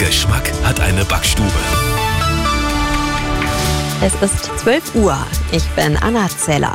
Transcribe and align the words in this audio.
Geschmack 0.00 0.50
hat 0.64 0.80
eine 0.80 1.04
Backstube. 1.04 1.52
Es 4.02 4.14
ist 4.22 4.50
12 4.58 4.94
Uhr. 4.94 5.14
Ich 5.52 5.68
bin 5.72 5.94
Anna 5.98 6.26
Zeller. 6.26 6.74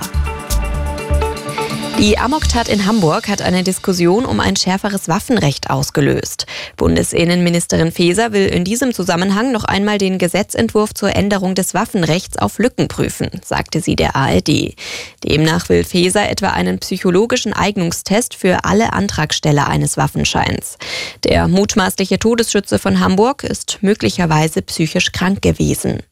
Die 1.97 2.18
Amoktat 2.18 2.68
in 2.68 2.86
Hamburg 2.86 3.29
hat 3.29 3.42
eine 3.42 3.63
Diskussion 3.63 4.26
um 4.26 4.42
ein 4.42 4.57
schärferes 4.57 5.07
Waffenrecht 5.07 5.70
ausgelöst. 5.70 6.46
Bundesinnenministerin 6.75 7.94
Faeser 7.94 8.34
will 8.34 8.48
in 8.48 8.66
diesem 8.66 8.93
Zusammenhang 8.93 9.54
noch 9.54 9.64
einmal 9.64 9.97
den 9.97 10.18
Gesetzentwurf 10.18 10.93
zur 10.93 11.16
Änderung 11.16 11.55
des 11.55 11.73
Waffenrechts 11.73 12.38
auf 12.38 12.60
Lücken 12.60 12.89
prüfen, 12.89 13.29
sagte 13.46 13.79
sie 13.79 13.96
der 13.96 14.18
ARD. 14.18 14.75
Demnach 15.23 15.70
will 15.70 15.86
Faeser 15.86 16.29
etwa 16.29 16.50
einen 16.50 16.79
psychologischen 16.79 17.54
Eignungstest 17.54 18.36
für 18.36 18.66
alle 18.66 18.91
Antragsteller 18.91 19.70
eines 19.70 19.96
Waffenscheins. 19.96 20.77
Der 21.23 21.48
mutmaßliche 21.48 22.20
Todesschütze 22.20 22.77
von 22.77 23.00
Hamburg 23.00 23.46
ist 23.46 23.77
möglicherweise 23.82 24.62
psychisch 24.62 25.14
krank 25.14 25.41
gewesen. 25.41 26.04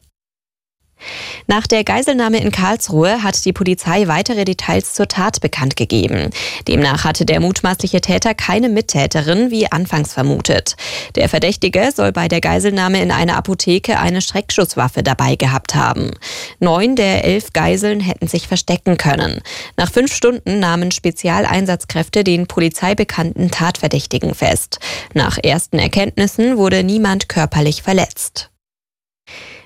Nach 1.47 1.67
der 1.67 1.83
Geiselnahme 1.83 2.37
in 2.37 2.51
Karlsruhe 2.51 3.21
hat 3.21 3.43
die 3.45 3.53
Polizei 3.53 4.07
weitere 4.07 4.45
Details 4.45 4.93
zur 4.93 5.07
Tat 5.07 5.41
bekannt 5.41 5.75
gegeben. 5.75 6.29
Demnach 6.67 7.03
hatte 7.03 7.25
der 7.25 7.39
mutmaßliche 7.39 8.01
Täter 8.01 8.33
keine 8.33 8.69
Mittäterin, 8.69 9.51
wie 9.51 9.71
anfangs 9.71 10.13
vermutet. 10.13 10.75
Der 11.15 11.27
Verdächtige 11.27 11.91
soll 11.93 12.11
bei 12.11 12.27
der 12.27 12.41
Geiselnahme 12.41 13.01
in 13.01 13.11
einer 13.11 13.35
Apotheke 13.35 13.99
eine 13.99 14.21
Schreckschusswaffe 14.21 15.03
dabei 15.03 15.35
gehabt 15.35 15.75
haben. 15.75 16.11
Neun 16.59 16.95
der 16.95 17.25
elf 17.25 17.51
Geiseln 17.53 17.99
hätten 17.99 18.27
sich 18.27 18.47
verstecken 18.47 18.97
können. 18.97 19.41
Nach 19.75 19.91
fünf 19.91 20.15
Stunden 20.15 20.59
nahmen 20.59 20.91
Spezialeinsatzkräfte 20.91 22.23
den 22.23 22.47
polizeibekannten 22.47 23.51
Tatverdächtigen 23.51 24.33
fest. 24.33 24.79
Nach 25.13 25.37
ersten 25.37 25.79
Erkenntnissen 25.79 26.57
wurde 26.57 26.83
niemand 26.83 27.27
körperlich 27.27 27.81
verletzt. 27.81 28.52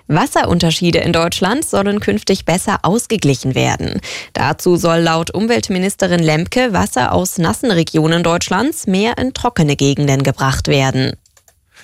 Wasserunterschiede 0.08 1.00
in 1.00 1.14
Deutschland 1.14 1.66
sollen 1.66 2.00
künftig 2.00 2.46
besser 2.46 2.80
ausgeglichen 2.84 3.56
werden. 3.56 4.00
Dazu 4.34 4.78
soll 4.78 5.00
laut 5.00 5.34
Umweltministerin 5.34 6.22
Lemke 6.22 6.74
Wasser 6.74 7.14
aus 7.14 7.38
nassen 7.38 7.72
Regionen 7.72 8.24
Deutschlands 8.24 8.88
mehr 8.88 9.18
in 9.18 9.34
trockene 9.34 9.76
Gegenden 9.76 10.24
gebracht 10.24 10.68
werden. 10.68 11.14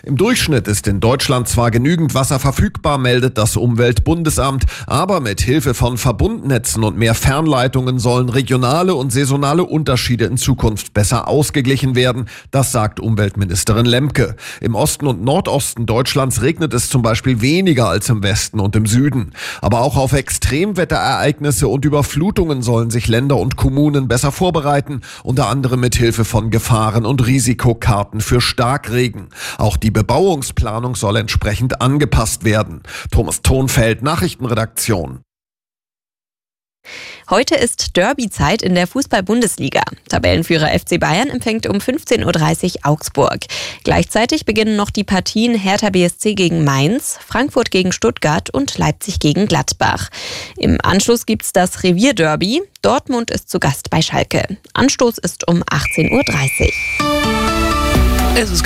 Im 0.05 0.17
Durchschnitt 0.17 0.67
ist 0.67 0.85
in 0.87 0.99
Deutschland 0.99 1.47
zwar 1.47 1.71
genügend 1.71 2.13
Wasser 2.13 2.37
verfügbar, 2.37 2.97
meldet 2.97 3.37
das 3.37 3.55
Umweltbundesamt, 3.55 4.65
aber 4.85 5.21
mit 5.21 5.39
Hilfe 5.39 5.73
von 5.73 5.97
Verbundnetzen 5.97 6.83
und 6.83 6.97
mehr 6.97 7.15
Fernleitungen 7.15 7.99
sollen 7.99 8.27
regionale 8.27 8.95
und 8.95 9.13
saisonale 9.13 9.63
Unterschiede 9.63 10.25
in 10.25 10.35
Zukunft 10.35 10.93
besser 10.93 11.29
ausgeglichen 11.29 11.95
werden. 11.95 12.25
Das 12.51 12.73
sagt 12.73 12.99
Umweltministerin 12.99 13.85
Lemke. 13.85 14.35
Im 14.59 14.75
Osten 14.75 15.07
und 15.07 15.23
Nordosten 15.23 15.85
Deutschlands 15.85 16.41
regnet 16.41 16.73
es 16.73 16.89
zum 16.89 17.01
Beispiel 17.01 17.39
weniger 17.39 17.87
als 17.87 18.09
im 18.09 18.23
Westen 18.23 18.59
und 18.59 18.75
im 18.75 18.87
Süden. 18.87 19.31
Aber 19.61 19.79
auch 19.79 19.95
auf 19.95 20.11
Extremwetterereignisse 20.11 21.69
und 21.69 21.85
Überflutungen 21.85 22.61
sollen 22.61 22.89
sich 22.89 23.07
Länder 23.07 23.37
und 23.37 23.55
Kommunen 23.55 24.09
besser 24.09 24.33
vorbereiten, 24.33 24.99
unter 25.23 25.47
anderem 25.47 25.79
mit 25.79 25.95
Hilfe 25.95 26.25
von 26.25 26.49
Gefahren- 26.49 27.05
und 27.05 27.25
Risikokarten 27.25 28.19
für 28.19 28.41
Starkregen. 28.41 29.27
Auch 29.57 29.77
die 29.77 29.92
Bebauungsplanung 29.93 30.95
soll 30.95 31.17
entsprechend 31.17 31.81
angepasst 31.81 32.43
werden. 32.43 32.83
Thomas 33.11 33.41
Tonfeld, 33.41 34.01
Nachrichtenredaktion. 34.01 35.21
Heute 37.29 37.55
ist 37.55 37.95
Derby-Zeit 37.95 38.61
in 38.61 38.75
der 38.75 38.85
Fußball-Bundesliga. 38.85 39.81
Tabellenführer 40.09 40.67
FC 40.77 40.99
Bayern 40.99 41.29
empfängt 41.29 41.65
um 41.67 41.77
15.30 41.77 42.75
Uhr 42.75 42.91
Augsburg. 42.91 43.45
Gleichzeitig 43.85 44.45
beginnen 44.45 44.75
noch 44.75 44.89
die 44.89 45.05
Partien 45.05 45.55
Hertha 45.55 45.89
BSC 45.89 46.35
gegen 46.35 46.65
Mainz, 46.65 47.17
Frankfurt 47.25 47.71
gegen 47.71 47.93
Stuttgart 47.93 48.49
und 48.49 48.77
Leipzig 48.77 49.19
gegen 49.19 49.47
Gladbach. 49.47 50.09
Im 50.57 50.79
Anschluss 50.83 51.25
gibt 51.25 51.45
es 51.45 51.53
das 51.53 51.83
Revier-Derby. 51.83 52.61
Dortmund 52.81 53.31
ist 53.31 53.49
zu 53.49 53.59
Gast 53.59 53.89
bei 53.89 54.01
Schalke. 54.01 54.57
Anstoß 54.73 55.17
ist 55.19 55.47
um 55.47 55.63
18.30 55.63 56.11
Uhr. 56.11 56.73
Es 58.35 58.51
ist 58.51 58.61